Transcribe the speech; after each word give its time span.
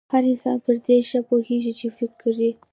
هر 0.13 0.23
انسان 0.31 0.57
پر 0.65 0.75
دې 0.85 0.97
ښه 1.09 1.19
پوهېږي 1.29 1.71
چې 1.79 1.87
فکري 1.97 2.49